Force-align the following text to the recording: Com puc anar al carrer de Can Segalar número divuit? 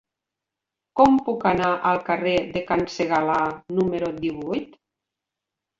Com 0.99 1.19
puc 1.27 1.45
anar 1.51 1.69
al 1.91 2.01
carrer 2.09 2.35
de 2.57 2.65
Can 2.73 2.85
Segalar 2.97 3.39
número 3.83 4.13
divuit? 4.27 4.79